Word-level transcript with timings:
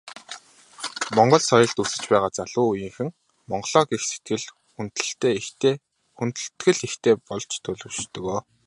Монгол 1.17 1.43
соёлд 1.49 1.77
өсөж 1.83 2.03
байгаа 2.11 2.31
залуу 2.37 2.67
үеийнхэн 2.71 3.09
Монголоо 3.51 3.83
гэх 3.89 4.01
сэтгэл, 4.09 4.45
хүндэтгэл 6.15 6.79
ихтэй 6.89 7.15
болж 7.27 7.51
төлөвшдөг. 7.65 8.25